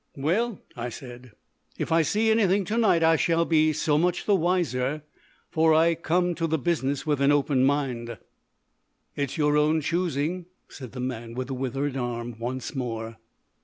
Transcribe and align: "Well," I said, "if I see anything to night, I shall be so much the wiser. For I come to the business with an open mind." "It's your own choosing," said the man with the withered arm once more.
"Well," 0.17 0.59
I 0.75 0.89
said, 0.89 1.33
"if 1.77 1.91
I 1.91 2.01
see 2.01 2.31
anything 2.31 2.65
to 2.65 2.75
night, 2.79 3.03
I 3.03 3.17
shall 3.17 3.45
be 3.45 3.71
so 3.71 3.99
much 3.99 4.25
the 4.25 4.33
wiser. 4.33 5.03
For 5.51 5.75
I 5.75 5.93
come 5.93 6.33
to 6.33 6.47
the 6.47 6.57
business 6.57 7.05
with 7.05 7.21
an 7.21 7.31
open 7.31 7.63
mind." 7.63 8.17
"It's 9.15 9.37
your 9.37 9.57
own 9.57 9.79
choosing," 9.79 10.47
said 10.67 10.93
the 10.93 10.99
man 10.99 11.35
with 11.35 11.49
the 11.49 11.53
withered 11.53 11.97
arm 11.97 12.35
once 12.39 12.73
more. 12.73 13.17